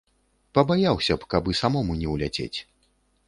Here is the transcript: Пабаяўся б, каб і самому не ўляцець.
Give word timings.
Пабаяўся 0.57 1.17
б, 1.19 1.29
каб 1.35 1.51
і 1.53 1.55
самому 1.61 1.99
не 2.01 2.07
ўляцець. 2.13 2.59